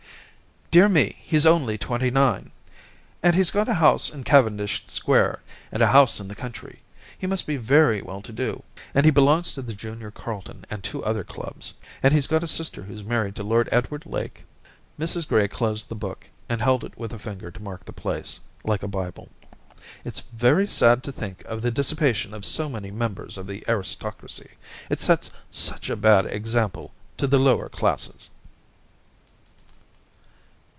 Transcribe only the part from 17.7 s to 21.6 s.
the place, like a Bible. * It's very sad to think